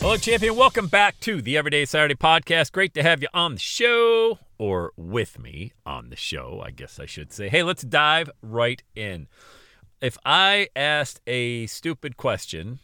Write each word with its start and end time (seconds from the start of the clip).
Hello, 0.00 0.16
champion. 0.16 0.56
Welcome 0.56 0.86
back 0.86 1.20
to 1.20 1.42
the 1.42 1.58
Everyday 1.58 1.84
Saturday 1.84 2.14
podcast. 2.14 2.72
Great 2.72 2.94
to 2.94 3.02
have 3.02 3.20
you 3.20 3.28
on 3.34 3.52
the 3.52 3.60
show 3.60 4.38
or 4.56 4.92
with 4.96 5.38
me 5.38 5.72
on 5.84 6.08
the 6.08 6.16
show, 6.16 6.62
I 6.64 6.70
guess 6.70 6.98
I 6.98 7.04
should 7.04 7.34
say. 7.34 7.50
Hey, 7.50 7.62
let's 7.62 7.82
dive 7.82 8.30
right 8.40 8.82
in. 8.96 9.28
If 10.00 10.16
I 10.24 10.68
asked 10.74 11.20
a 11.26 11.66
stupid 11.66 12.16
question, 12.16 12.78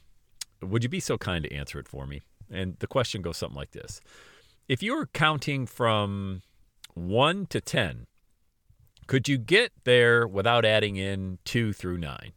would 0.61 0.83
you 0.83 0.91
be 0.91 1.01
so 1.01 1.17
kind 1.17 1.43
to 1.45 1.53
answer 1.55 1.79
it 1.79 1.89
for 1.89 2.07
me? 2.07 2.21
And 2.51 2.77
the 2.81 2.87
question 2.87 3.23
goes 3.23 3.39
something 3.39 3.57
like 3.57 3.73
this 3.73 4.03
If 4.69 4.83
you 4.83 4.95
were 4.95 5.07
counting 5.07 5.65
from 5.65 6.43
one 6.93 7.47
to 7.47 7.63
10, 7.63 8.09
could 9.07 9.27
you 9.27 9.39
get 9.39 9.73
there 9.85 10.29
without 10.29 10.67
adding 10.67 10.97
in 10.97 11.39
two 11.47 11.73
through 11.73 11.97
nine? 11.97 12.33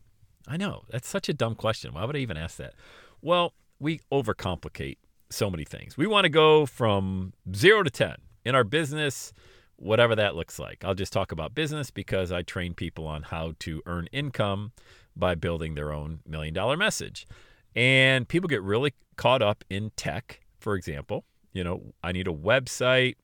I 0.48 0.56
know, 0.56 0.84
that's 0.90 1.10
such 1.10 1.28
a 1.28 1.34
dumb 1.34 1.56
question. 1.56 1.94
Why 1.94 2.06
would 2.06 2.16
I 2.16 2.20
even 2.20 2.38
ask 2.38 2.56
that? 2.58 2.76
Well, 3.22 3.54
we 3.80 4.02
overcomplicate 4.12 4.98
so 5.30 5.50
many 5.50 5.64
things. 5.64 5.98
We 5.98 6.08
want 6.08 6.26
to 6.26 6.30
go 6.30 6.66
from 6.66 7.34
zero 7.56 7.84
to 7.84 7.90
10 7.90 8.16
in 8.46 8.56
our 8.56 8.64
business, 8.64 9.32
whatever 9.76 10.16
that 10.16 10.36
looks 10.36 10.60
like. 10.60 10.84
I'll 10.84 10.96
just 10.96 11.14
talk 11.14 11.32
about 11.32 11.56
business 11.56 11.92
because 11.92 12.32
I 12.32 12.42
train 12.42 12.74
people 12.74 13.08
on 13.08 13.24
how 13.24 13.54
to 13.60 13.82
earn 13.86 14.08
income 14.12 14.72
by 15.16 15.36
building 15.36 15.76
their 15.76 15.92
own 15.92 16.20
million 16.28 16.54
dollar 16.54 16.78
message. 16.78 17.28
And 17.76 18.28
people 18.28 18.48
get 18.48 18.62
really 18.62 18.94
caught 19.16 19.42
up 19.42 19.64
in 19.70 19.92
tech, 19.96 20.42
for 20.60 20.76
example. 20.76 21.26
You 21.54 21.64
know, 21.64 21.94
I 22.04 22.12
need 22.12 22.28
a 22.28 22.34
website, 22.34 23.16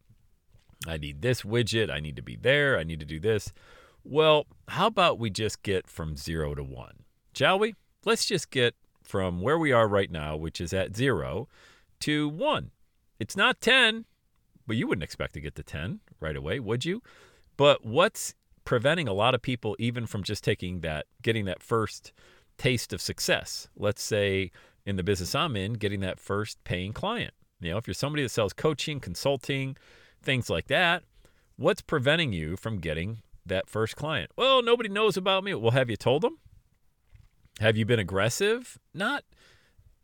I 0.87 0.97
need 0.97 1.21
this 1.21 1.41
widget, 1.41 1.89
I 1.89 1.99
need 1.99 2.15
to 2.15 2.21
be 2.21 2.35
there, 2.35 2.77
I 2.77 2.83
need 2.83 2.99
to 2.99 3.05
do 3.05 3.19
this. 3.19 3.51
Well, 4.03 4.45
how 4.67 4.87
about 4.87 5.19
we 5.19 5.29
just 5.29 5.63
get 5.63 5.87
from 5.87 6.15
zero 6.15 6.53
to 6.53 6.63
one? 6.63 7.03
Shall 7.33 7.57
we? 7.59 7.75
Let's 8.05 8.25
just 8.25 8.51
get 8.51 8.75
from 9.05 9.41
where 9.41 9.57
we 9.57 9.71
are 9.71 9.87
right 9.87 10.11
now, 10.11 10.35
which 10.35 10.59
is 10.59 10.73
at 10.73 10.95
zero, 10.95 11.47
to 12.01 12.27
one. 12.27 12.71
It's 13.19 13.37
not 13.37 13.61
10, 13.61 14.05
but 14.67 14.75
you 14.75 14.87
wouldn't 14.87 15.03
expect 15.03 15.33
to 15.35 15.41
get 15.41 15.55
to 15.55 15.63
10 15.63 15.99
right 16.19 16.35
away, 16.35 16.59
would 16.59 16.83
you? 16.85 17.01
But 17.57 17.85
what's 17.85 18.33
preventing 18.65 19.07
a 19.07 19.13
lot 19.13 19.35
of 19.35 19.41
people 19.41 19.75
even 19.79 20.05
from 20.07 20.23
just 20.23 20.43
taking 20.43 20.81
that, 20.81 21.05
getting 21.21 21.45
that 21.45 21.63
first 21.63 22.11
taste 22.57 22.91
of 22.91 23.01
success? 23.01 23.67
Let's 23.77 24.01
say 24.01 24.51
in 24.85 24.95
the 24.95 25.03
business 25.03 25.35
I'm 25.35 25.55
in, 25.55 25.73
getting 25.73 26.01
that 26.01 26.19
first 26.19 26.63
paying 26.63 26.93
client. 26.93 27.33
You 27.61 27.71
know, 27.71 27.77
if 27.77 27.87
you're 27.87 27.93
somebody 27.93 28.23
that 28.23 28.29
sells 28.29 28.53
coaching, 28.53 28.99
consulting, 28.99 29.77
things 30.21 30.49
like 30.49 30.67
that, 30.67 31.03
what's 31.55 31.81
preventing 31.81 32.33
you 32.33 32.57
from 32.57 32.79
getting 32.79 33.21
that 33.45 33.69
first 33.69 33.95
client? 33.95 34.31
Well, 34.35 34.61
nobody 34.61 34.89
knows 34.89 35.15
about 35.15 35.43
me. 35.43 35.53
Well, 35.53 35.71
have 35.71 35.89
you 35.89 35.95
told 35.95 36.23
them? 36.23 36.39
Have 37.59 37.77
you 37.77 37.85
been 37.85 37.99
aggressive? 37.99 38.77
Not, 38.93 39.23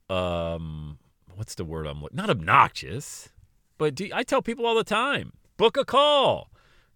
um, 0.10 1.00
what's 1.36 1.56
the 1.56 1.66
word 1.66 1.86
I'm 1.86 2.02
looking? 2.02 2.16
Not 2.16 2.30
obnoxious, 2.30 3.30
but 3.78 3.96
do, 3.96 4.10
I 4.14 4.24
tell 4.24 4.42
people 4.42 4.66
all 4.66 4.76
the 4.76 4.84
time: 4.84 5.34
book 5.58 5.78
a 5.78 5.86
call. 5.86 6.50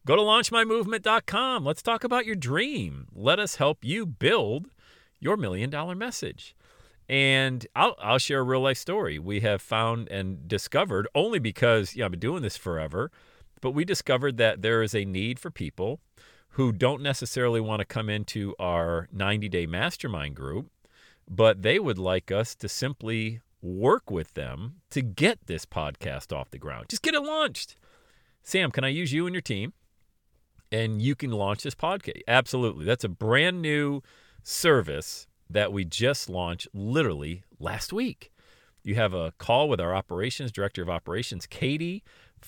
Go 0.06 0.16
to 0.16 0.22
launchmymovement.com. 0.22 1.66
Let's 1.66 1.82
talk 1.82 2.04
about 2.04 2.28
your 2.28 2.36
dream. 2.36 3.08
Let 3.14 3.40
us 3.40 3.56
help 3.56 3.84
you 3.84 4.06
build 4.06 4.68
your 5.20 5.36
million 5.36 5.70
dollar 5.70 5.96
message. 5.96 6.56
And 7.10 7.66
I'll, 7.76 7.96
I'll 8.00 8.18
share 8.18 8.40
a 8.40 8.44
real 8.44 8.62
life 8.62 8.78
story. 8.78 9.20
We 9.20 9.42
have 9.42 9.62
found 9.62 10.08
and 10.10 10.48
discovered 10.48 11.08
only 11.16 11.40
because 11.40 11.96
yeah, 11.96 12.06
I've 12.06 12.12
been 12.12 12.20
doing 12.20 12.44
this 12.44 12.58
forever, 12.58 13.12
but 13.62 13.72
we 13.72 13.84
discovered 13.84 14.38
that 14.38 14.62
there 14.62 14.82
is 14.84 14.96
a 14.96 15.06
need 15.06 15.40
for 15.40 15.52
people 15.52 16.00
who 16.56 16.72
don't 16.72 17.02
necessarily 17.02 17.60
want 17.60 17.82
to 17.82 17.86
come 17.86 18.10
into 18.10 18.56
our 18.58 19.10
90 19.12 19.50
day 19.50 19.66
mastermind 19.66 20.36
group, 20.36 20.70
but 21.30 21.64
they 21.64 21.80
would 21.80 21.98
like 21.98 22.32
us 22.32 22.56
to 22.56 22.70
simply 22.70 23.42
work 23.62 24.10
with 24.10 24.34
them 24.36 24.76
to 24.90 25.02
get 25.02 25.38
this 25.48 25.66
podcast 25.66 26.34
off 26.34 26.52
the 26.52 26.58
ground. 26.58 26.86
Just 26.88 27.02
get 27.02 27.14
it 27.14 27.22
launched. 27.22 27.76
Sam, 28.42 28.72
can 28.72 28.86
I 28.86 28.88
use 28.88 29.12
you 29.12 29.28
and 29.28 29.34
your 29.34 29.42
team? 29.42 29.74
And 30.72 31.02
you 31.02 31.14
can 31.14 31.32
launch 31.32 31.64
this 31.64 31.76
podcast. 31.76 32.22
Absolutely. 32.26 32.86
That's 32.86 33.04
a 33.04 33.10
brand 33.10 33.62
new 33.62 34.02
service 34.42 35.28
that 35.50 35.74
we 35.74 35.84
just 35.84 36.30
launched 36.30 36.70
literally 36.74 37.44
last 37.60 37.92
week. 37.92 38.32
You 38.82 38.96
have 38.96 39.14
a 39.14 39.34
call 39.40 39.68
with 39.68 39.82
our 39.82 39.94
operations 39.94 40.54
director 40.54 40.82
of 40.82 40.90
operations, 40.90 41.48
Katie, 41.48 42.02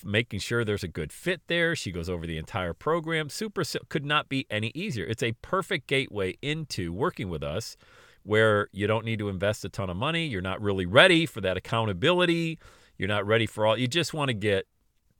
making 0.05 0.39
sure 0.39 0.63
there's 0.63 0.83
a 0.83 0.87
good 0.87 1.11
fit 1.11 1.41
there. 1.47 1.75
She 1.75 1.91
goes 1.91 2.09
over 2.09 2.25
the 2.25 2.37
entire 2.37 2.73
program. 2.73 3.29
Super 3.29 3.63
could 3.89 4.05
not 4.05 4.29
be 4.29 4.45
any 4.49 4.71
easier. 4.73 5.05
It's 5.05 5.23
a 5.23 5.33
perfect 5.41 5.87
gateway 5.87 6.37
into 6.41 6.93
working 6.93 7.29
with 7.29 7.43
us 7.43 7.77
where 8.23 8.67
you 8.71 8.87
don't 8.87 9.05
need 9.05 9.19
to 9.19 9.29
invest 9.29 9.63
a 9.63 9.69
ton 9.69 9.89
of 9.89 9.95
money. 9.95 10.27
You're 10.27 10.41
not 10.41 10.61
really 10.61 10.85
ready 10.85 11.25
for 11.25 11.41
that 11.41 11.55
accountability. 11.55 12.59
You're 12.97 13.07
not 13.07 13.25
ready 13.25 13.45
for 13.45 13.65
all. 13.65 13.77
You 13.77 13.87
just 13.87 14.13
want 14.13 14.29
to 14.29 14.33
get 14.33 14.67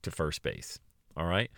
to 0.02 0.12
first 0.12 0.42
base. 0.42 0.80
All 1.16 1.26
right. 1.26 1.50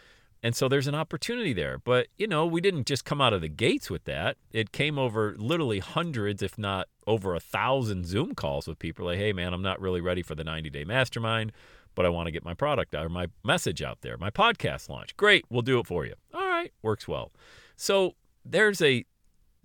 And 0.42 0.56
so 0.56 0.70
there's 0.70 0.88
an 0.88 0.96
opportunity 0.96 1.52
there. 1.54 1.78
But, 1.78 2.08
you 2.18 2.28
know, 2.28 2.46
we 2.46 2.62
didn't 2.62 2.86
just 2.86 3.04
come 3.04 3.20
out 3.20 3.34
of 3.34 3.42
the 3.42 3.50
gates 3.50 3.90
with 3.90 4.06
that. 4.06 4.38
It 4.52 4.72
came 4.72 4.98
over 4.98 5.36
literally 5.38 5.80
hundreds, 5.80 6.42
if 6.42 6.58
not 6.58 6.88
over 7.06 7.36
a 7.36 7.40
thousand 7.40 8.06
Zoom 8.06 8.36
calls 8.36 8.68
with 8.68 8.80
people 8.80 9.06
like, 9.06 9.18
hey, 9.18 9.34
man, 9.34 9.54
I'm 9.54 9.62
not 9.62 9.82
really 9.82 10.02
ready 10.02 10.22
for 10.22 10.36
the 10.36 10.44
90 10.44 10.70
day 10.70 10.86
mastermind 10.86 11.52
but 12.00 12.06
I 12.06 12.10
want 12.10 12.28
to 12.28 12.32
get 12.32 12.46
my 12.46 12.54
product 12.54 12.96
or 12.96 13.10
my 13.10 13.28
message 13.44 13.82
out 13.82 14.00
there, 14.00 14.18
my 14.18 14.30
podcast 14.30 14.88
launch. 14.88 15.18
Great, 15.18 15.44
we'll 15.50 15.62
do 15.62 15.80
it 15.80 15.86
for 15.86 16.06
you. 16.06 16.14
All 16.34 16.48
right, 16.48 16.72
works 16.82 17.10
well. 17.10 17.34
So 17.76 18.16
there's 18.46 18.82
a 18.82 19.04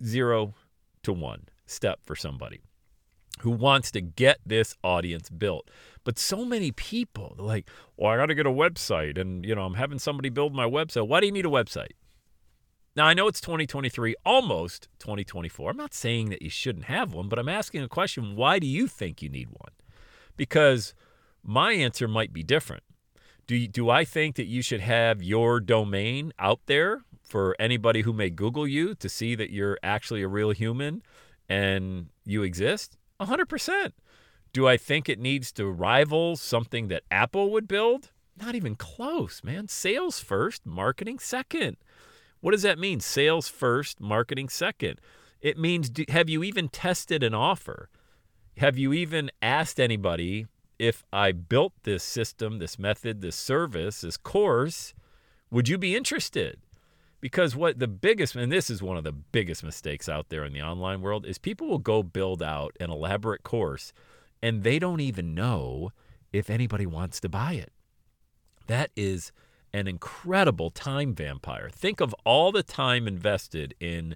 zero 0.03 0.53
to 1.03 1.13
one 1.13 1.43
step 1.65 1.99
for 2.03 2.13
somebody 2.13 2.59
who 3.39 3.51
wants 3.51 3.89
to 3.91 4.01
get 4.01 4.39
this 4.45 4.75
audience 4.83 5.29
built. 5.29 5.71
But 6.03 6.19
so 6.19 6.43
many 6.43 6.73
people, 6.73 7.37
like, 7.37 7.69
well, 7.95 8.11
I 8.11 8.17
got 8.17 8.25
to 8.25 8.35
get 8.35 8.45
a 8.45 8.51
website 8.51 9.17
and, 9.17 9.45
you 9.45 9.55
know, 9.55 9.61
I'm 9.61 9.75
having 9.75 9.97
somebody 9.97 10.27
build 10.27 10.53
my 10.53 10.65
website. 10.65 11.07
Why 11.07 11.21
do 11.21 11.27
you 11.27 11.31
need 11.31 11.45
a 11.45 11.49
website? 11.49 11.93
Now, 12.97 13.05
I 13.05 13.13
know 13.13 13.29
it's 13.29 13.39
2023, 13.39 14.13
almost 14.25 14.89
2024. 14.99 15.71
I'm 15.71 15.77
not 15.77 15.93
saying 15.93 16.31
that 16.31 16.41
you 16.41 16.49
shouldn't 16.49 16.85
have 16.85 17.13
one, 17.13 17.29
but 17.29 17.39
I'm 17.39 17.47
asking 17.47 17.81
a 17.81 17.87
question 17.87 18.35
why 18.35 18.59
do 18.59 18.67
you 18.67 18.87
think 18.87 19.21
you 19.21 19.29
need 19.29 19.47
one? 19.51 19.71
Because 20.35 20.93
my 21.45 21.73
answer 21.73 22.07
might 22.07 22.33
be 22.33 22.43
different. 22.43 22.83
Do, 23.47 23.55
you, 23.55 23.67
do 23.67 23.89
I 23.89 24.03
think 24.03 24.35
that 24.35 24.47
you 24.47 24.61
should 24.61 24.81
have 24.81 25.21
your 25.21 25.59
domain 25.59 26.33
out 26.39 26.61
there 26.65 27.03
for 27.21 27.55
anybody 27.59 28.01
who 28.01 28.13
may 28.13 28.29
Google 28.29 28.67
you 28.67 28.95
to 28.95 29.07
see 29.07 29.35
that 29.35 29.51
you're 29.51 29.77
actually 29.83 30.23
a 30.23 30.27
real 30.27 30.49
human 30.49 31.03
and 31.47 32.07
you 32.25 32.41
exist? 32.41 32.97
100%. 33.19 33.91
Do 34.51 34.67
I 34.67 34.77
think 34.77 35.07
it 35.07 35.19
needs 35.19 35.51
to 35.53 35.67
rival 35.67 36.35
something 36.35 36.87
that 36.87 37.03
Apple 37.11 37.51
would 37.51 37.67
build? 37.67 38.11
Not 38.39 38.55
even 38.55 38.75
close, 38.75 39.43
man. 39.43 39.67
Sales 39.67 40.19
first, 40.19 40.65
marketing 40.65 41.19
second. 41.19 41.77
What 42.41 42.51
does 42.51 42.63
that 42.63 42.79
mean? 42.79 42.99
Sales 42.99 43.47
first, 43.47 43.99
marketing 43.99 44.49
second. 44.49 44.99
It 45.41 45.57
means 45.57 45.91
have 46.09 46.29
you 46.29 46.43
even 46.43 46.69
tested 46.69 47.21
an 47.21 47.33
offer? 47.33 47.89
Have 48.57 48.77
you 48.77 48.93
even 48.93 49.29
asked 49.41 49.79
anybody 49.79 50.47
if 50.79 51.03
I 51.11 51.31
built 51.31 51.73
this 51.83 52.03
system, 52.03 52.59
this 52.59 52.77
method, 52.77 53.21
this 53.21 53.35
service, 53.35 54.01
this 54.01 54.17
course, 54.17 54.93
would 55.49 55.69
you 55.69 55.77
be 55.77 55.95
interested? 55.95 56.59
Because 57.21 57.55
what 57.55 57.79
the 57.79 57.87
biggest, 57.87 58.35
and 58.35 58.51
this 58.51 58.69
is 58.69 58.83
one 58.83 58.97
of 58.97 59.03
the 59.03 59.11
biggest 59.11 59.63
mistakes 59.63 60.07
out 60.07 60.29
there 60.29 60.43
in 60.43 60.53
the 60.53 60.61
online 60.61 61.01
world, 61.01 61.25
is 61.25 61.37
people 61.37 61.67
will 61.67 61.79
go 61.79 62.03
build 62.03 62.43
out 62.43 62.75
an 62.79 62.91
elaborate 62.91 63.43
course 63.43 63.93
and 64.41 64.63
they 64.63 64.77
don't 64.77 64.99
even 64.99 65.33
know 65.33 65.91
if 66.31 66.49
anybody 66.49 66.85
wants 66.85 67.19
to 67.21 67.29
buy 67.29 67.53
it. 67.53 67.71
That 68.67 68.91
is 68.95 69.31
an 69.73 69.87
incredible 69.87 70.69
time 70.71 71.13
vampire. 71.13 71.69
Think 71.69 71.99
of 71.99 72.13
all 72.25 72.51
the 72.51 72.63
time 72.63 73.07
invested 73.07 73.73
in 73.79 74.15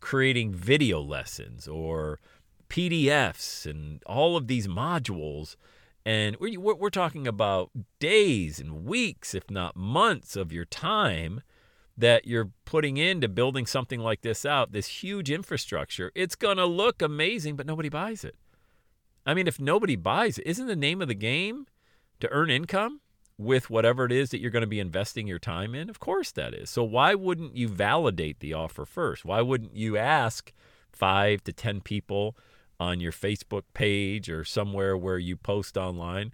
creating 0.00 0.52
video 0.52 1.00
lessons 1.00 1.68
or 1.68 2.18
PDFs 2.68 3.66
and 3.66 4.02
all 4.04 4.36
of 4.36 4.46
these 4.46 4.66
modules. 4.66 5.56
And 6.04 6.36
we're, 6.40 6.58
we're 6.58 6.90
talking 6.90 7.26
about 7.26 7.70
days 7.98 8.60
and 8.60 8.84
weeks, 8.84 9.34
if 9.34 9.50
not 9.50 9.76
months, 9.76 10.36
of 10.36 10.52
your 10.52 10.64
time 10.64 11.42
that 11.98 12.26
you're 12.26 12.50
putting 12.64 12.96
into 12.96 13.28
building 13.28 13.66
something 13.66 14.00
like 14.00 14.22
this 14.22 14.46
out, 14.46 14.72
this 14.72 14.86
huge 14.86 15.30
infrastructure. 15.30 16.12
It's 16.14 16.36
going 16.36 16.56
to 16.56 16.64
look 16.64 17.02
amazing, 17.02 17.56
but 17.56 17.66
nobody 17.66 17.88
buys 17.88 18.24
it. 18.24 18.36
I 19.26 19.34
mean, 19.34 19.48
if 19.48 19.60
nobody 19.60 19.96
buys 19.96 20.38
it, 20.38 20.46
isn't 20.46 20.68
the 20.68 20.76
name 20.76 21.02
of 21.02 21.08
the 21.08 21.14
game 21.14 21.66
to 22.20 22.30
earn 22.30 22.50
income 22.50 23.00
with 23.36 23.68
whatever 23.68 24.04
it 24.04 24.12
is 24.12 24.30
that 24.30 24.40
you're 24.40 24.52
going 24.52 24.62
to 24.62 24.68
be 24.68 24.80
investing 24.80 25.26
your 25.26 25.40
time 25.40 25.74
in? 25.74 25.90
Of 25.90 25.98
course 25.98 26.30
that 26.32 26.54
is. 26.54 26.70
So 26.70 26.84
why 26.84 27.14
wouldn't 27.14 27.56
you 27.56 27.68
validate 27.68 28.38
the 28.38 28.54
offer 28.54 28.86
first? 28.86 29.24
Why 29.24 29.42
wouldn't 29.42 29.76
you 29.76 29.96
ask 29.96 30.52
five 30.92 31.42
to 31.44 31.52
10 31.52 31.80
people 31.80 32.36
on 32.80 33.00
your 33.00 33.12
Facebook 33.12 33.62
page 33.74 34.30
or 34.30 34.44
somewhere 34.44 34.96
where 34.96 35.18
you 35.18 35.36
post 35.36 35.76
online? 35.76 36.32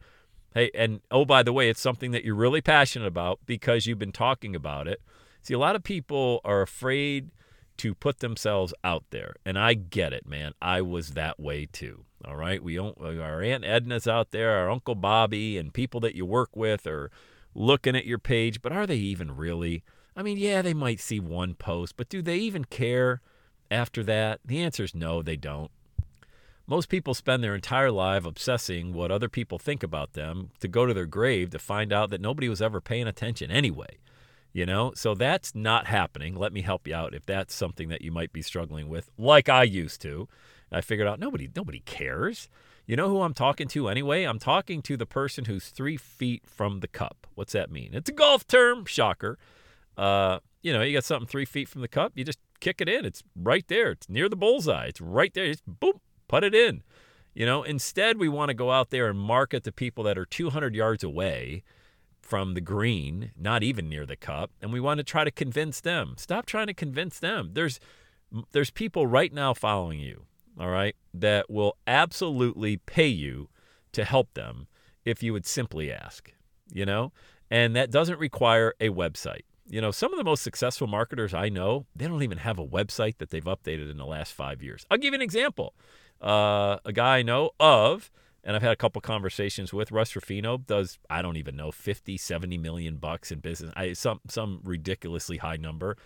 Hey, 0.55 0.71
and 0.75 1.01
oh, 1.11 1.25
by 1.25 1.43
the 1.43 1.53
way, 1.53 1.69
it's 1.69 1.81
something 1.81 2.13
that 2.13 2.25
you're 2.25 2.35
really 2.35 2.61
passionate 2.61 3.07
about 3.07 3.41
because 3.45 3.87
you've 3.87 3.99
been 3.99 4.13
talking 4.13 4.55
about 4.55 4.87
it. 4.87 5.03
See, 5.43 5.55
a 5.55 5.59
lot 5.59 5.77
of 5.77 5.83
people 5.83 6.41
are 6.45 6.63
afraid 6.63 7.31
to 7.79 7.95
put 7.95 8.21
themselves 8.21 8.73
out 8.85 9.05
there, 9.11 9.35
and 9.45 9.59
I 9.59 9.75
get 9.75 10.13
it, 10.13 10.27
man. 10.27 10.53
I 10.63 10.81
was 10.81 11.11
that 11.11 11.41
way 11.41 11.67
too. 11.67 12.05
All 12.25 12.37
right, 12.37 12.63
we 12.63 12.77
don't. 12.77 12.97
Our 13.01 13.43
Aunt 13.43 13.65
Edna's 13.65 14.07
out 14.07 14.31
there, 14.31 14.53
our 14.53 14.71
Uncle 14.71 14.95
Bobby, 14.95 15.59
and 15.59 15.75
people 15.75 16.01
that 16.01 16.15
you 16.15 16.25
work 16.25 16.55
with 16.55 16.87
are 16.87 17.11
looking 17.55 17.97
at 17.97 18.07
your 18.07 18.19
page, 18.19 18.63
but 18.63 18.73
are 18.73 18.87
they 18.87 18.97
even 18.97 19.37
really? 19.37 19.83
I 20.17 20.23
mean, 20.23 20.39
yeah, 20.39 20.63
they 20.63 20.75
might 20.75 21.01
see 21.01 21.21
one 21.21 21.55
post, 21.55 21.97
but 21.97 22.09
do 22.09 22.23
they 22.23 22.37
even 22.37 22.65
care 22.65 23.21
after 23.71 24.03
that? 24.05 24.41
The 24.45 24.63
answer 24.63 24.85
is 24.85 24.95
no, 24.95 25.21
they 25.21 25.37
don't. 25.37 25.71
Most 26.67 26.89
people 26.89 27.13
spend 27.13 27.45
their 27.45 27.55
entire 27.55 27.91
life 27.91 28.25
obsessing 28.25 28.95
what 28.95 29.11
other 29.11 29.29
people 29.29 29.59
think 29.59 29.83
about 29.83 30.15
them 30.15 30.51
to 30.61 30.69
go 30.69 30.87
to 30.87 30.95
their 30.95 31.07
grave 31.07 31.51
to 31.51 31.59
find 31.59 31.93
out 31.93 32.11
that 32.11 32.21
nobody 32.21 32.49
was 32.49 32.63
ever 32.63 32.81
paying 32.81 33.07
attention 33.07 33.51
anyway. 33.51 33.99
You 34.53 34.65
know, 34.65 34.93
so 34.95 35.15
that's 35.15 35.55
not 35.55 35.89
happening. 35.89 36.37
Let 36.37 36.53
me 36.53 36.63
help 36.63 36.87
you 36.87 36.95
out 36.95 37.13
if 37.13 37.27
that's 37.27 37.53
something 37.53 37.89
that 37.89 38.03
you 38.03 38.13
might 38.13 38.33
be 38.33 38.41
struggling 38.41 38.89
with, 38.89 39.11
like 39.19 39.49
I 39.49 39.65
used 39.65 40.01
to. 40.03 40.29
I 40.71 40.81
figured 40.81 41.09
out 41.09 41.19
nobody 41.19 41.49
nobody 41.55 41.81
cares. 41.81 42.49
You 42.87 42.97
know 42.97 43.09
who 43.09 43.23
I'm 43.23 43.35
talking 43.35 43.67
to 43.69 43.89
anyway? 43.89 44.25
I'm 44.25 44.39
talking 44.39 44.81
to 44.83 44.97
the 44.97 45.07
person 45.07 45.47
who's 45.47 45.69
three 45.69 45.97
feet 45.97 46.43
from 46.47 46.81
the 46.81 46.89
cup. 46.89 47.27
What's 47.35 47.53
that 47.53 47.71
mean? 47.71 47.91
It's 47.95 48.11
a 48.11 48.13
golf 48.13 48.47
term, 48.47 48.85
shocker. 48.85 49.39
Uh, 49.97 50.39
you 50.63 50.73
know, 50.73 50.83
you 50.83 50.95
got 50.95 51.05
something 51.05 51.27
three 51.27 51.45
feet 51.45 51.69
from 51.69 51.81
the 51.81 51.89
cup, 51.89 52.13
you 52.15 52.25
just 52.25 52.39
kick 52.61 52.81
it 52.81 52.89
in. 52.89 53.05
It's 53.05 53.23
right 53.37 53.67
there. 53.69 53.93
It's 53.93 54.09
near 54.09 54.29
the 54.29 54.37
bullseye. 54.37 54.87
It's 54.87 55.01
right 55.01 55.33
there. 55.35 55.47
It's 55.47 55.63
boom, 55.67 56.01
put 56.29 56.45
it 56.45 56.55
in. 56.55 56.83
You 57.35 57.47
know, 57.47 57.63
instead 57.63 58.19
we 58.19 58.29
want 58.29 58.51
to 58.51 58.55
go 58.55 58.71
out 58.71 58.91
there 58.91 59.09
and 59.09 59.19
market 59.19 59.65
to 59.65 59.73
people 59.73 60.05
that 60.05 60.17
are 60.17 60.25
200 60.25 60.75
yards 60.75 61.03
away 61.03 61.65
from 62.23 62.55
the 62.55 62.61
green, 62.61 63.33
not 63.37 63.63
even 63.63 63.89
near 63.89 64.07
the 64.07 64.17
cup, 64.17 64.51
and 64.63 64.73
we 64.73 64.81
want 64.81 64.99
to 64.99 65.05
try 65.05 65.25
to 65.25 65.31
convince 65.31 65.81
them. 65.81 66.15
Stop 66.17 66.47
trying 66.47 66.69
to 66.69 66.75
convince 66.75 67.19
them. 67.19 67.51
There's 67.53 67.81
there's 68.53 68.71
people 68.71 69.07
right 69.07 69.33
now 69.33 69.55
following 69.55 70.01
you, 70.01 70.25
all 70.59 70.69
right, 70.69 70.97
that 71.13 71.49
will 71.49 71.77
absolutely 71.87 72.79
pay 72.79 73.07
you 73.07 73.49
to 73.93 74.05
help 74.05 74.35
them 74.35 74.67
if 75.05 75.23
you 75.23 75.33
would 75.33 75.47
simply 75.47 75.93
ask, 75.93 76.33
you 76.73 76.85
know? 76.85 77.13
And 77.51 77.77
that 77.77 77.91
doesn't 77.91 78.19
require 78.19 78.75
a 78.81 78.89
website. 78.89 79.43
You 79.67 79.81
know, 79.81 79.91
some 79.91 80.13
of 80.13 80.19
the 80.19 80.25
most 80.25 80.43
successful 80.43 80.87
marketers 80.87 81.33
I 81.33 81.49
know, 81.49 81.87
they 81.95 82.07
don't 82.07 82.23
even 82.23 82.39
have 82.39 82.59
a 82.59 82.67
website 82.67 83.19
that 83.19 83.31
they've 83.31 83.45
updated 83.45 83.91
in 83.91 83.97
the 83.97 84.07
last 84.07 84.33
five 84.33 84.63
years. 84.63 84.85
I'll 84.91 84.99
give 84.99 85.13
you 85.13 85.19
an 85.19 85.23
example. 85.23 85.75
Uh, 86.25 86.79
a 86.85 86.93
guy 86.93 87.19
I 87.19 87.23
know 87.23 87.51
of 87.61 88.11
and 88.43 88.57
I've 88.57 88.63
had 88.63 88.73
a 88.73 88.77
couple 88.77 89.01
conversations 89.01 89.73
with. 89.73 89.93
Russ 89.93 90.15
Ruffino 90.15 90.59
does 90.59 90.99
I 91.11 91.23
don't 91.23 91.37
even 91.37 91.57
know 91.57 91.71
50 91.71 92.17
70 92.17 92.59
million 92.59 92.97
bucks 92.97 93.31
in 93.31 93.41
business. 93.41 93.73
I 93.77 93.93
some 93.93 94.21
some 94.29 94.61
ridiculously 94.65 95.39
high 95.39 95.57
number. 95.57 95.97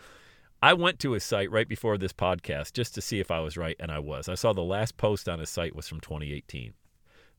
I 0.60 0.74
went 0.74 0.98
to 1.00 1.12
his 1.12 1.22
site 1.22 1.50
right 1.52 1.68
before 1.68 1.98
this 1.98 2.12
podcast 2.12 2.72
just 2.72 2.94
to 2.96 3.00
see 3.00 3.20
if 3.20 3.30
I 3.30 3.38
was 3.38 3.56
right 3.56 3.76
and 3.78 3.92
I 3.92 4.00
was. 4.00 4.28
I 4.28 4.34
saw 4.34 4.52
the 4.52 4.62
last 4.62 4.96
post 4.96 5.28
on 5.28 5.38
his 5.38 5.50
site 5.50 5.76
was 5.76 5.86
from 5.86 6.00
2018 6.00 6.74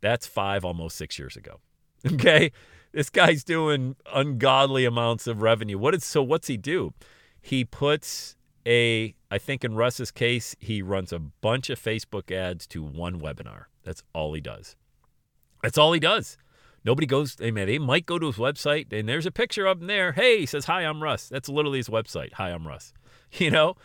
that's 0.02 0.26
5 0.26 0.64
almost 0.64 0.98
6 0.98 1.20
years 1.20 1.36
ago. 1.36 1.60
Okay? 2.14 2.54
This 2.94 3.10
guy's 3.10 3.44
doing 3.44 3.98
ungodly 4.12 4.86
amounts 4.86 5.28
of 5.28 5.42
revenue. 5.42 5.78
What 5.78 5.94
is 5.94 6.06
so 6.06 6.24
what's 6.24 6.48
he 6.48 6.56
do? 6.56 6.94
He 7.42 7.66
puts 7.66 8.38
a 8.66 9.14
I 9.32 9.38
think 9.38 9.64
in 9.64 9.76
Russ's 9.76 10.12
case 10.12 10.56
he 10.60 10.82
runs 10.82 11.14
a 11.14 11.20
bunch 11.20 11.70
of 11.70 11.80
Facebook 11.80 12.32
ads 12.32 12.66
to 12.68 12.82
one 12.84 13.20
webinar 13.20 13.66
that's 13.84 14.04
all 14.14 14.34
he 14.34 14.42
does 14.42 14.76
that's 15.62 15.78
all 15.78 15.94
he 15.94 16.00
does. 16.00 16.38
Nobody 16.86 17.06
goes, 17.06 17.36
they, 17.36 17.52
may, 17.52 17.66
they 17.66 17.78
might 17.78 18.06
go 18.06 18.18
to 18.18 18.28
his 18.28 18.38
website 18.38 18.92
and 18.92 19.08
there's 19.08 19.26
a 19.26 19.32
picture 19.32 19.66
of 19.66 19.82
him 19.82 19.88
there. 19.88 20.14
Hey, 20.14 20.40
he 20.40 20.46
says, 20.46 20.66
Hi, 20.66 20.82
I'm 20.82 21.04
Russ. 21.04 21.28
That's 21.28 21.50
literally 21.50 21.80
his 21.80 21.90
website. 21.90 22.34
Hi, 22.34 22.50
I'm 22.50 22.68
Russ. 22.68 22.94
You 23.34 23.52
know? 23.52 23.76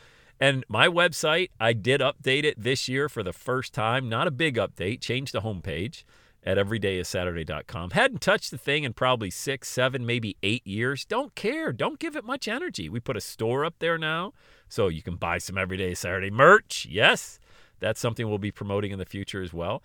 And 0.40 0.64
my 0.68 0.88
website, 0.88 1.50
I 1.60 1.74
did 1.74 2.00
update 2.00 2.44
it 2.44 2.58
this 2.58 2.88
year 2.88 3.10
for 3.10 3.22
the 3.22 3.32
first 3.32 3.74
time. 3.74 4.08
Not 4.08 4.26
a 4.26 4.30
big 4.30 4.56
update, 4.56 5.02
changed 5.02 5.34
the 5.34 5.42
homepage 5.42 6.02
at 6.44 6.58
everydayissaturday.com. 6.58 7.90
Hadn't 7.90 8.20
touched 8.20 8.50
the 8.50 8.58
thing 8.58 8.84
in 8.84 8.92
probably 8.92 9.30
six, 9.30 9.68
seven, 9.68 10.04
maybe 10.04 10.36
eight 10.42 10.66
years. 10.66 11.04
Don't 11.04 11.34
care. 11.34 11.72
Don't 11.72 11.98
give 11.98 12.16
it 12.16 12.24
much 12.24 12.46
energy. 12.46 12.88
We 12.88 13.00
put 13.00 13.16
a 13.16 13.20
store 13.20 13.64
up 13.64 13.76
there 13.78 13.96
now 13.96 14.32
so 14.68 14.88
you 14.88 15.02
can 15.02 15.16
buy 15.16 15.38
some 15.38 15.56
Everyday 15.56 15.94
Saturday 15.94 16.30
merch. 16.30 16.86
Yes, 16.90 17.38
that's 17.80 18.00
something 18.00 18.28
we'll 18.28 18.38
be 18.38 18.50
promoting 18.50 18.92
in 18.92 18.98
the 18.98 19.06
future 19.06 19.42
as 19.42 19.52
well. 19.52 19.82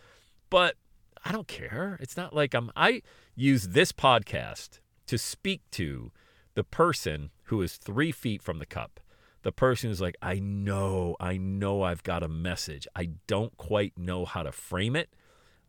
But 0.49 0.75
I 1.23 1.31
don't 1.31 1.47
care. 1.47 1.97
It's 2.01 2.17
not 2.17 2.35
like 2.35 2.53
I'm 2.53 2.71
I 2.75 3.01
use 3.35 3.69
this 3.69 3.91
podcast 3.91 4.79
to 5.07 5.17
speak 5.17 5.61
to 5.71 6.11
the 6.55 6.63
person 6.63 7.31
who 7.43 7.61
is 7.61 7.77
three 7.77 8.11
feet 8.11 8.41
from 8.41 8.59
the 8.59 8.65
cup. 8.65 8.99
The 9.43 9.51
person 9.53 9.89
who's 9.89 10.01
like, 10.01 10.17
I 10.21 10.39
know, 10.39 11.15
I 11.19 11.37
know 11.37 11.83
I've 11.83 12.03
got 12.03 12.23
a 12.23 12.27
message. 12.27 12.85
I 12.95 13.11
don't 13.27 13.55
quite 13.55 13.97
know 13.97 14.25
how 14.25 14.43
to 14.43 14.51
frame 14.51 14.97
it. 14.97 15.09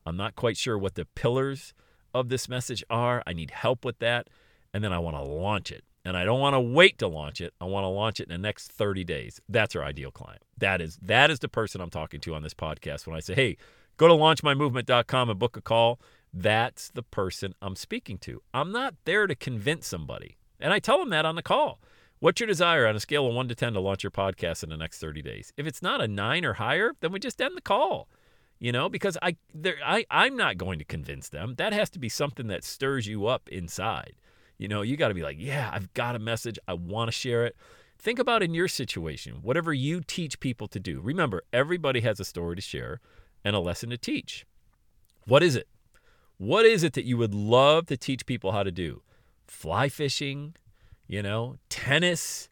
I'm 0.06 0.17
not 0.17 0.37
quite 0.37 0.56
sure 0.56 0.79
what 0.79 0.94
the 0.94 1.05
pillars 1.05 1.75
of 2.14 2.29
this 2.29 2.49
message 2.49 2.82
are. 2.91 3.23
I 3.26 3.32
need 3.32 3.50
help 3.50 3.85
with 3.85 3.99
that. 4.00 4.29
And 4.73 4.82
then 4.82 4.93
I 4.93 4.99
want 4.99 5.17
to 5.17 5.23
launch 5.23 5.70
it. 5.70 5.85
And 6.05 6.17
I 6.17 6.25
don't 6.25 6.41
want 6.41 6.55
to 6.55 6.61
wait 6.61 6.99
to 6.99 7.06
launch 7.06 7.41
it. 7.41 7.52
I 7.61 7.67
want 7.67 7.85
to 7.85 7.88
launch 7.88 8.20
it 8.20 8.29
in 8.29 8.31
the 8.31 8.38
next 8.38 8.73
30 8.73 9.05
days. 9.05 9.41
That's 9.49 9.76
our 9.76 9.85
ideal 9.85 10.11
client. 10.11 10.42
That 10.57 10.80
is 10.80 10.99
that 11.02 11.30
is 11.30 11.40
the 11.40 11.49
person 11.49 11.80
I'm 11.80 11.90
talking 11.90 12.21
to 12.21 12.35
on 12.35 12.42
this 12.42 12.54
podcast 12.54 13.07
when 13.07 13.16
I 13.16 13.21
say, 13.21 13.35
"Hey, 13.35 13.57
Go 14.00 14.09
to 14.09 14.14
launchmymovement.com 14.14 15.28
and 15.28 15.38
book 15.38 15.59
a 15.59 15.61
call. 15.61 16.00
That's 16.33 16.88
the 16.88 17.02
person 17.02 17.54
I'm 17.61 17.76
speaking 17.76 18.16
to. 18.21 18.40
I'm 18.54 18.73
not 18.73 18.95
there 19.04 19.26
to 19.26 19.35
convince 19.35 19.87
somebody. 19.87 20.38
And 20.59 20.73
I 20.73 20.78
tell 20.78 20.99
them 20.99 21.11
that 21.11 21.26
on 21.26 21.35
the 21.35 21.42
call. 21.42 21.83
What's 22.19 22.40
your 22.40 22.47
desire 22.47 22.87
on 22.87 22.97
a 22.97 23.00
scale 23.00 23.26
of 23.26 23.35
1 23.35 23.49
to 23.49 23.54
10 23.54 23.75
to 23.75 23.80
launch 23.80 24.02
your 24.02 24.11
podcast 24.11 24.62
in 24.62 24.71
the 24.71 24.78
next 24.78 25.00
30 25.00 25.21
days? 25.21 25.52
If 25.59 25.66
it's 25.66 25.83
not 25.83 26.00
a 26.00 26.09
9 26.09 26.47
or 26.47 26.54
higher, 26.54 26.95
then 27.00 27.12
we 27.12 27.19
just 27.19 27.42
end 27.42 27.59
the 27.59 27.61
call. 27.61 28.09
You 28.61 28.73
know, 28.73 28.90
because 28.90 29.17
I 29.23 29.37
there, 29.55 29.76
I 29.85 30.05
I'm 30.11 30.37
not 30.37 30.59
going 30.59 30.79
to 30.79 30.85
convince 30.85 31.31
them. 31.31 31.55
That 31.57 31.73
has 31.73 31.88
to 31.90 31.99
be 31.99 32.11
something 32.11 32.47
that 32.49 32.62
stirs 32.62 33.07
you 33.07 33.26
up 33.26 33.49
inside. 33.49 34.14
You 34.59 34.69
know, 34.69 34.83
you 34.83 34.99
got 34.99 35.09
to 35.09 35.14
be 35.14 35.23
like, 35.23 35.38
"Yeah, 35.40 35.71
I've 35.73 35.93
got 35.95 36.14
a 36.14 36.19
message. 36.19 36.59
I 36.69 36.75
want 36.75 37.09
to 37.09 37.12
share 37.12 37.47
it." 37.47 37.57
Think 37.99 38.19
about 38.19 38.43
in 38.43 38.55
your 38.55 38.69
situation, 38.69 39.40
whatever 39.43 39.73
you 39.73 40.00
teach 40.00 40.40
people 40.40 40.69
to 40.69 40.81
do. 40.81 41.00
Remember, 41.00 41.43
everybody 41.52 42.00
has 42.00 42.21
a 42.21 42.25
story 42.25 42.57
to 42.57 42.62
share 42.62 43.00
and 43.45 43.57
a 43.57 43.61
lesson 43.61 43.90
to 43.90 43.99
teach. 43.99 44.47
What 45.26 45.43
is 45.43 45.57
it? 45.57 45.69
What 46.37 46.64
is 46.64 46.83
it 46.83 46.95
that 46.95 47.05
you 47.05 47.19
would 47.19 47.35
love 47.35 47.87
to 47.87 47.97
teach 47.97 48.25
people 48.25 48.52
how 48.52 48.62
to 48.62 48.71
do? 48.71 49.02
Fly 49.47 49.90
fishing, 49.90 50.55
you 51.07 51.23
know, 51.23 51.57
tennis, 51.69 52.49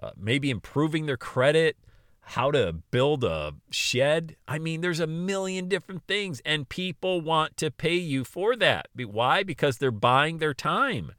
uh, 0.00 0.10
maybe 0.16 0.50
improving 0.50 1.06
their 1.06 1.16
credit, 1.16 1.76
how 2.22 2.50
to 2.50 2.72
build 2.90 3.24
a 3.24 3.54
shed. 3.70 4.36
I 4.48 4.58
mean, 4.58 4.80
there's 4.80 5.00
a 5.00 5.06
million 5.06 5.68
different 5.68 6.06
things, 6.06 6.40
and 6.44 6.68
people 6.68 7.20
want 7.20 7.56
to 7.58 7.70
pay 7.70 7.96
you 7.96 8.24
for 8.24 8.56
that. 8.56 8.88
Why? 8.96 9.42
Because 9.42 9.78
they're 9.78 9.90
buying 9.90 10.38
their 10.38 10.54
time. 10.54 11.12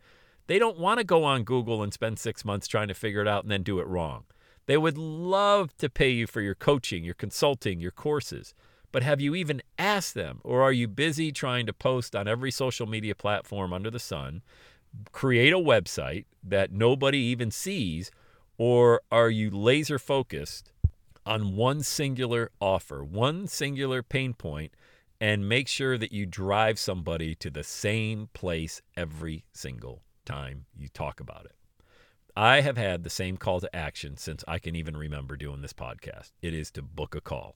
They 0.48 0.60
don't 0.60 0.80
want 0.80 1.00
to 1.00 1.06
go 1.06 1.24
on 1.24 1.44
Google 1.44 1.84
and 1.84 1.94
spend 1.94 2.20
six 2.20 2.44
months 2.44 2.68
trying 2.68 2.88
to 2.88 2.94
figure 2.94 3.22
it 3.22 3.28
out 3.28 3.44
and 3.44 3.52
then 3.52 3.64
do 3.64 3.80
it 3.80 3.88
wrong. 3.88 4.26
They 4.66 4.78
would 4.78 4.98
love 4.98 5.76
to 5.78 5.90
pay 5.90 6.10
you 6.10 6.26
for 6.26 6.42
your 6.42 6.56
coaching, 6.56 7.04
your 7.04 7.14
consulting, 7.14 7.80
your 7.80 7.92
courses. 7.92 8.54
But 8.92 9.04
have 9.04 9.20
you 9.20 9.36
even 9.36 9.62
asked 9.78 10.14
them? 10.14 10.40
Or 10.44 10.62
are 10.62 10.72
you 10.72 10.88
busy 10.88 11.32
trying 11.32 11.66
to 11.66 11.74
post 11.74 12.16
on 12.16 12.28
every 12.28 12.52
social 12.52 12.88
media 12.88 13.16
platform 13.16 13.74
under 13.74 13.90
the 13.90 14.00
sun, 14.00 14.42
create 15.12 15.54
a 15.54 15.58
website 15.58 16.26
that 16.44 16.72
nobody 16.72 17.18
even 17.18 17.52
sees? 17.52 18.12
Or 18.58 19.02
are 19.12 19.30
you 19.30 19.50
laser 19.50 19.98
focused 19.98 20.73
on 21.26 21.56
one 21.56 21.82
singular 21.84 22.52
offer, 22.60 23.04
one 23.04 23.48
singular 23.48 24.04
pain 24.04 24.34
point, 24.34 24.74
and 25.22 25.48
make 25.48 25.68
sure 25.68 25.98
that 25.98 26.12
you 26.12 26.26
drive 26.26 26.78
somebody 26.78 27.36
to 27.36 27.50
the 27.50 27.64
same 27.64 28.30
place 28.34 28.82
every 28.98 29.46
single 29.54 30.04
time 30.26 30.66
you 30.76 30.88
talk 30.90 31.20
about 31.20 31.46
it? 31.46 31.56
I 32.36 32.62
have 32.62 32.78
had 32.78 33.04
the 33.04 33.10
same 33.10 33.38
call 33.38 33.62
to 33.62 33.76
action 33.76 34.18
since 34.18 34.44
I 34.48 34.58
can 34.58 34.76
even 34.76 34.98
remember 34.98 35.38
doing 35.38 35.62
this 35.62 35.74
podcast. 35.74 36.32
It 36.42 36.54
is 36.54 36.72
to 36.72 36.82
book 36.82 37.14
a 37.14 37.22
call. 37.22 37.56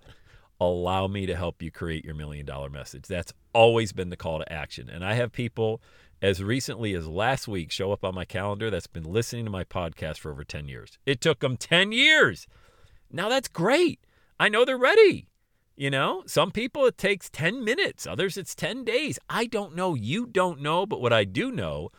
Allow 0.59 1.07
me 1.07 1.25
to 1.25 1.35
help 1.35 1.61
you 1.61 1.71
create 1.71 2.05
your 2.05 2.15
million 2.15 2.45
dollar 2.45 2.69
message. 2.69 3.05
That's 3.07 3.33
always 3.53 3.91
been 3.91 4.09
the 4.09 4.17
call 4.17 4.39
to 4.39 4.53
action. 4.53 4.89
And 4.89 5.03
I 5.03 5.15
have 5.15 5.31
people 5.31 5.81
as 6.21 6.43
recently 6.43 6.93
as 6.93 7.07
last 7.07 7.47
week 7.47 7.71
show 7.71 7.91
up 7.91 8.03
on 8.03 8.15
my 8.15 8.25
calendar 8.25 8.69
that's 8.69 8.87
been 8.87 9.03
listening 9.03 9.45
to 9.45 9.51
my 9.51 9.63
podcast 9.63 10.17
for 10.17 10.31
over 10.31 10.43
10 10.43 10.67
years. 10.67 10.97
It 11.05 11.21
took 11.21 11.39
them 11.39 11.57
10 11.57 11.91
years. 11.91 12.47
Now 13.11 13.29
that's 13.29 13.47
great. 13.47 13.99
I 14.39 14.49
know 14.49 14.65
they're 14.65 14.77
ready. 14.77 15.27
You 15.75 15.91
know, 15.91 16.23
some 16.25 16.51
people 16.51 16.85
it 16.87 16.97
takes 16.97 17.29
10 17.29 17.63
minutes, 17.63 18.07
others 18.07 18.35
it's 18.35 18.55
10 18.55 18.83
days. 18.83 19.19
I 19.29 19.45
don't 19.45 19.75
know. 19.75 19.93
You 19.93 20.25
don't 20.25 20.59
know. 20.61 20.87
But 20.87 21.01
what 21.01 21.13
I 21.13 21.23
do 21.23 21.51
know 21.51 21.91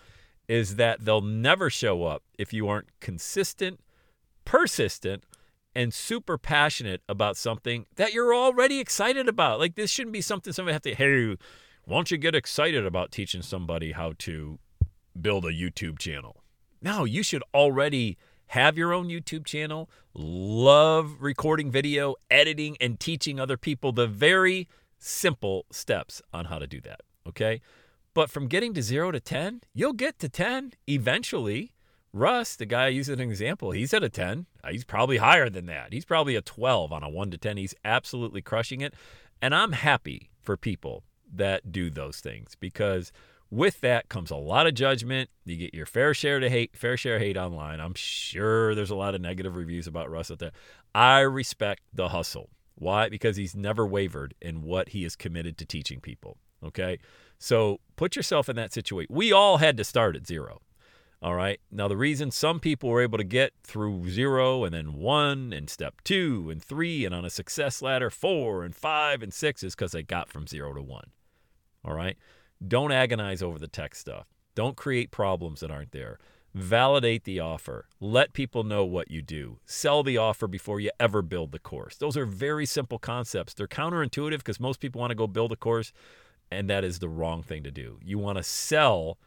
is 0.48 0.76
that 0.76 1.04
they'll 1.04 1.20
never 1.20 1.70
show 1.70 2.04
up 2.04 2.24
if 2.38 2.52
you 2.52 2.66
aren't 2.66 2.88
consistent, 3.00 3.80
persistent, 4.44 5.24
and 5.74 5.94
super 5.94 6.36
passionate 6.36 7.02
about 7.08 7.36
something 7.36 7.86
that 7.94 8.12
you're 8.12 8.34
already 8.34 8.80
excited 8.80 9.28
about. 9.28 9.60
Like 9.60 9.76
this 9.76 9.90
shouldn't 9.90 10.12
be 10.12 10.20
something 10.20 10.52
somebody 10.52 10.72
have 10.72 10.82
to, 10.82 10.94
hey, 10.94 11.36
why 11.84 11.96
don't 11.96 12.10
you 12.10 12.18
get 12.18 12.34
excited 12.34 12.84
about 12.84 13.12
teaching 13.12 13.42
somebody 13.42 13.92
how 13.92 14.14
to 14.18 14.58
build 15.20 15.44
a 15.44 15.52
YouTube 15.52 15.98
channel? 15.98 16.42
No, 16.82 17.04
you 17.04 17.22
should 17.22 17.44
already 17.54 18.18
have 18.48 18.78
your 18.78 18.92
own 18.92 19.08
YouTube 19.08 19.44
channel, 19.44 19.88
love 20.14 21.16
recording 21.20 21.70
video, 21.70 22.14
editing, 22.30 22.76
and 22.80 22.98
teaching 22.98 23.38
other 23.38 23.56
people 23.56 23.92
the 23.92 24.06
very 24.06 24.68
simple 24.98 25.66
steps 25.70 26.20
on 26.32 26.46
how 26.46 26.58
to 26.58 26.66
do 26.66 26.80
that. 26.80 27.00
Okay. 27.26 27.60
But 28.14 28.30
from 28.30 28.48
getting 28.48 28.74
to 28.74 28.82
zero 28.82 29.10
to 29.12 29.20
10, 29.20 29.62
you'll 29.74 29.92
get 29.92 30.18
to 30.18 30.28
10 30.28 30.72
eventually. 30.86 31.74
Russ, 32.12 32.56
the 32.56 32.66
guy 32.66 32.86
I 32.86 32.88
use 32.88 33.08
as 33.08 33.20
an 33.20 33.30
example, 33.30 33.70
he's 33.70 33.92
at 33.92 34.02
a 34.02 34.08
10. 34.08 34.46
Uh, 34.64 34.68
he's 34.70 34.84
probably 34.84 35.18
higher 35.18 35.50
than 35.50 35.66
that. 35.66 35.92
He's 35.92 36.06
probably 36.06 36.34
a 36.34 36.42
12 36.42 36.90
on 36.90 37.02
a 37.02 37.08
1 37.08 37.30
to 37.30 37.38
10. 37.38 37.58
He's 37.58 37.74
absolutely 37.84 38.40
crushing 38.40 38.80
it. 38.80 38.94
And 39.42 39.54
I'm 39.54 39.72
happy 39.72 40.30
for 40.40 40.56
people 40.56 41.04
that 41.32 41.70
do 41.70 41.90
those 41.90 42.20
things 42.20 42.56
because 42.58 43.12
with 43.50 43.80
that 43.80 44.08
comes 44.08 44.30
a 44.30 44.36
lot 44.36 44.66
of 44.66 44.74
judgment. 44.74 45.30
You 45.44 45.56
get 45.56 45.74
your 45.74 45.86
fair 45.86 46.14
share 46.14 46.40
to 46.40 46.50
hate, 46.50 46.76
fair 46.76 46.96
share 46.96 47.18
hate 47.18 47.36
online. 47.36 47.80
I'm 47.80 47.94
sure 47.94 48.74
there's 48.74 48.90
a 48.90 48.96
lot 48.96 49.14
of 49.14 49.20
negative 49.20 49.56
reviews 49.56 49.86
about 49.86 50.10
Russ 50.10 50.30
out 50.30 50.38
there. 50.38 50.52
I 50.94 51.20
respect 51.20 51.82
the 51.92 52.08
hustle. 52.08 52.50
Why? 52.74 53.08
Because 53.08 53.36
he's 53.36 53.56
never 53.56 53.86
wavered 53.86 54.34
in 54.40 54.62
what 54.62 54.90
he 54.90 55.04
is 55.04 55.16
committed 55.16 55.56
to 55.58 55.64
teaching 55.64 56.00
people. 56.00 56.36
Okay. 56.62 56.98
So 57.38 57.80
put 57.96 58.16
yourself 58.16 58.48
in 58.48 58.56
that 58.56 58.72
situation. 58.72 59.14
We 59.14 59.32
all 59.32 59.58
had 59.58 59.76
to 59.78 59.84
start 59.84 60.16
at 60.16 60.26
zero. 60.26 60.60
All 61.20 61.34
right. 61.34 61.58
Now, 61.72 61.88
the 61.88 61.96
reason 61.96 62.30
some 62.30 62.60
people 62.60 62.90
were 62.90 63.02
able 63.02 63.18
to 63.18 63.24
get 63.24 63.52
through 63.64 64.08
zero 64.08 64.64
and 64.64 64.72
then 64.72 64.94
one 64.94 65.52
and 65.52 65.68
step 65.68 65.94
two 66.04 66.48
and 66.50 66.62
three 66.62 67.04
and 67.04 67.14
on 67.14 67.24
a 67.24 67.30
success 67.30 67.82
ladder, 67.82 68.10
four 68.10 68.62
and 68.62 68.74
five 68.74 69.22
and 69.22 69.34
six 69.34 69.64
is 69.64 69.74
because 69.74 69.92
they 69.92 70.02
got 70.04 70.28
from 70.28 70.46
zero 70.46 70.74
to 70.74 70.82
one. 70.82 71.10
All 71.84 71.94
right. 71.94 72.16
Don't 72.66 72.92
agonize 72.92 73.42
over 73.42 73.58
the 73.58 73.68
tech 73.68 73.94
stuff. 73.94 74.26
Don't 74.54 74.76
create 74.76 75.10
problems 75.10 75.60
that 75.60 75.70
aren't 75.70 75.92
there. 75.92 76.18
Validate 76.54 77.24
the 77.24 77.38
offer. 77.38 77.86
Let 78.00 78.32
people 78.32 78.64
know 78.64 78.84
what 78.84 79.10
you 79.10 79.22
do. 79.22 79.58
Sell 79.64 80.02
the 80.02 80.18
offer 80.18 80.48
before 80.48 80.80
you 80.80 80.90
ever 80.98 81.22
build 81.22 81.52
the 81.52 81.58
course. 81.58 81.96
Those 81.96 82.16
are 82.16 82.26
very 82.26 82.66
simple 82.66 82.98
concepts. 82.98 83.54
They're 83.54 83.68
counterintuitive 83.68 84.38
because 84.38 84.58
most 84.58 84.80
people 84.80 85.00
want 85.00 85.10
to 85.10 85.14
go 85.14 85.26
build 85.26 85.52
a 85.52 85.56
course 85.56 85.92
and 86.50 86.68
that 86.70 86.84
is 86.84 86.98
the 86.98 87.08
wrong 87.08 87.42
thing 87.42 87.62
to 87.64 87.70
do. 87.70 87.98
You 88.02 88.18
want 88.18 88.38
to 88.38 88.42
sell 88.42 89.18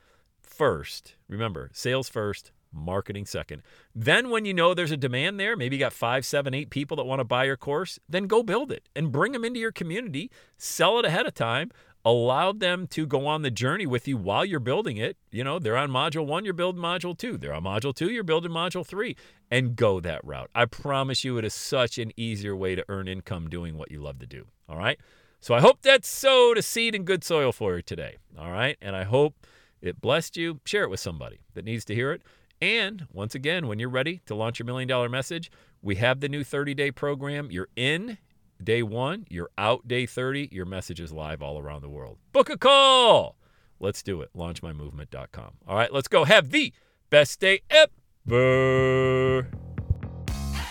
first. 0.42 1.16
Remember, 1.28 1.70
sales 1.74 2.10
first, 2.10 2.52
marketing 2.74 3.26
second. 3.26 3.62
Then, 3.94 4.30
when 4.30 4.46
you 4.46 4.54
know 4.54 4.74
there's 4.74 4.92
a 4.92 4.98
demand 4.98 5.40
there, 5.40 5.56
maybe 5.56 5.76
you 5.76 5.80
got 5.80 5.94
five, 5.94 6.26
seven, 6.26 6.54
eight 6.54 6.70
people 6.70 6.98
that 6.98 7.06
want 7.06 7.20
to 7.20 7.26
buy 7.26 7.44
your 7.46 7.58
course, 7.58 8.00
then 8.10 8.28
go 8.28 8.44
build 8.44 8.72
it 8.72 8.88
and 8.96 9.12
bring 9.12 9.34
them 9.34 9.46
into 9.46 9.60
your 9.60 9.72
community. 9.72 10.32
Sell 10.58 11.00
it 11.00 11.06
ahead 11.06 11.28
of 11.28 11.34
time. 11.34 11.72
Allow 12.04 12.54
them 12.54 12.88
to 12.88 13.06
go 13.06 13.28
on 13.28 13.44
the 13.44 13.52
journey 13.52 13.86
with 13.86 14.08
you 14.08 14.18
while 14.18 14.44
you're 14.44 14.60
building 14.60 14.98
it. 14.98 15.18
You 15.30 15.44
know, 15.44 15.60
they're 15.60 15.78
on 15.78 15.92
module 15.92 16.26
one, 16.26 16.46
you're 16.46 16.54
building 16.54 16.82
module 16.82 17.16
two. 17.16 17.38
They're 17.38 17.54
on 17.54 17.64
module 17.64 17.94
two, 17.94 18.10
you're 18.12 18.24
building 18.24 18.52
module 18.52 18.86
three, 18.86 19.16
and 19.52 19.76
go 19.76 20.00
that 20.00 20.26
route. 20.26 20.50
I 20.56 20.66
promise 20.66 21.24
you, 21.24 21.38
it 21.38 21.46
is 21.46 21.54
such 21.54 21.98
an 22.00 22.12
easier 22.18 22.56
way 22.56 22.74
to 22.76 22.84
earn 22.90 23.08
income 23.08 23.50
doing 23.50 23.78
what 23.78 23.92
you 23.92 24.02
love 24.02 24.20
to 24.20 24.26
do. 24.26 24.48
All 24.68 24.78
right. 24.78 25.00
So 25.42 25.54
I 25.54 25.60
hope 25.60 25.82
that 25.84 26.06
sowed 26.06 26.58
a 26.58 26.62
seed 26.62 26.96
in 26.96 27.04
good 27.04 27.24
soil 27.24 27.52
for 27.52 27.76
you 27.76 27.82
today. 27.82 28.18
All 28.38 28.52
right. 28.52 28.78
And 28.82 28.96
I 28.96 29.04
hope 29.04 29.46
it 29.82 30.02
blessed 30.02 30.38
you. 30.38 30.60
Share 30.66 30.84
it 30.84 30.90
with 30.90 31.00
somebody 31.00 31.40
that 31.54 31.66
needs 31.66 31.86
to 31.86 31.96
hear 31.96 32.12
it. 32.12 32.22
And 32.62 33.08
once 33.12 33.34
again, 33.34 33.68
when 33.68 33.80
you're 33.80 33.90
ready 33.90 34.22
to 34.28 34.36
launch 34.36 34.60
your 34.60 34.68
million 34.68 34.88
dollar 34.88 35.10
message, 35.10 35.52
we 35.82 35.96
have 35.96 36.20
the 36.20 36.30
new 36.30 36.44
30 36.44 36.76
day 36.76 36.92
program. 36.92 37.50
You're 37.52 37.70
in 37.76 38.20
day 38.64 38.84
one, 38.84 39.26
you're 39.30 39.50
out 39.58 39.88
day 39.88 40.06
30. 40.06 40.50
Your 40.52 40.66
message 40.66 41.00
is 41.00 41.12
live 41.12 41.42
all 41.42 41.60
around 41.60 41.82
the 41.82 41.90
world. 41.90 42.18
Book 42.32 42.50
a 42.50 42.58
call. 42.58 43.36
Let's 43.80 44.04
do 44.04 44.22
it. 44.22 44.30
Launchmymovement.com. 44.36 45.52
All 45.68 45.76
right, 45.76 45.92
let's 45.92 46.08
go. 46.08 46.24
Have 46.24 46.52
the 46.52 46.74
best 47.10 47.40
day 47.40 47.62
ever. 47.70 49.48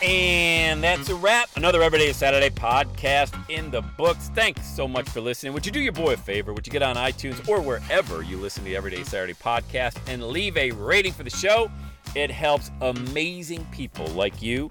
And 0.02 0.82
that's 0.82 1.10
a 1.10 1.14
wrap. 1.14 1.50
Another 1.56 1.82
Everyday 1.82 2.12
Saturday 2.12 2.48
podcast 2.48 3.34
in 3.50 3.70
the 3.70 3.82
books. 3.82 4.30
Thanks 4.34 4.66
so 4.66 4.88
much 4.88 5.08
for 5.10 5.20
listening. 5.20 5.52
Would 5.52 5.66
you 5.66 5.72
do 5.72 5.80
your 5.80 5.92
boy 5.92 6.14
a 6.14 6.16
favor? 6.16 6.54
Would 6.54 6.66
you 6.66 6.72
get 6.72 6.82
on 6.82 6.96
iTunes 6.96 7.46
or 7.46 7.60
wherever 7.60 8.22
you 8.22 8.38
listen 8.38 8.62
to 8.64 8.70
the 8.70 8.76
Everyday 8.76 9.04
Saturday 9.04 9.34
podcast 9.34 9.98
and 10.06 10.28
leave 10.28 10.56
a 10.56 10.70
rating 10.70 11.12
for 11.12 11.22
the 11.22 11.30
show? 11.30 11.70
It 12.14 12.30
helps 12.30 12.70
amazing 12.80 13.66
people 13.72 14.06
like 14.08 14.40
you 14.40 14.70